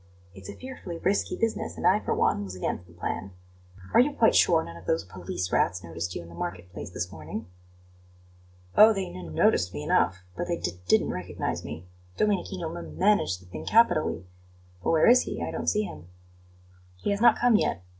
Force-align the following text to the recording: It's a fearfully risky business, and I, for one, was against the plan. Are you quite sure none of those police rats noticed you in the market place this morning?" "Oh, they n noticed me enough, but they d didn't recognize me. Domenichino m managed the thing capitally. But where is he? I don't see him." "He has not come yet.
It's 0.33 0.49
a 0.49 0.55
fearfully 0.55 0.97
risky 0.97 1.35
business, 1.37 1.77
and 1.77 1.85
I, 1.85 1.99
for 1.99 2.15
one, 2.15 2.43
was 2.43 2.55
against 2.55 2.87
the 2.87 2.93
plan. 2.93 3.33
Are 3.93 3.99
you 3.99 4.13
quite 4.13 4.33
sure 4.33 4.63
none 4.63 4.75
of 4.75 4.87
those 4.87 5.03
police 5.03 5.51
rats 5.51 5.83
noticed 5.83 6.15
you 6.15 6.23
in 6.23 6.27
the 6.29 6.33
market 6.33 6.73
place 6.73 6.89
this 6.89 7.11
morning?" 7.11 7.45
"Oh, 8.75 8.93
they 8.95 9.05
n 9.13 9.35
noticed 9.35 9.75
me 9.75 9.83
enough, 9.83 10.23
but 10.35 10.47
they 10.47 10.57
d 10.57 10.71
didn't 10.87 11.11
recognize 11.13 11.63
me. 11.63 11.85
Domenichino 12.17 12.75
m 12.75 12.97
managed 12.97 13.43
the 13.43 13.45
thing 13.45 13.63
capitally. 13.67 14.25
But 14.83 14.89
where 14.89 15.07
is 15.07 15.21
he? 15.21 15.43
I 15.43 15.51
don't 15.51 15.67
see 15.69 15.83
him." 15.83 16.07
"He 16.97 17.11
has 17.11 17.21
not 17.21 17.37
come 17.37 17.55
yet. 17.55 17.83